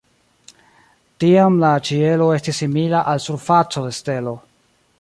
Tiam 1.23 1.59
la 1.63 1.73
ĉielo 1.89 2.29
estis 2.37 2.63
simila 2.63 3.03
al 3.13 3.21
surfaco 3.27 3.85
de 3.89 3.93
stelo. 3.99 4.35